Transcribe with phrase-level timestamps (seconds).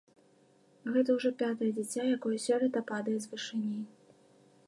[0.95, 3.79] Гэта ўжо пятае дзіця, якое сёлета падае з вышыні.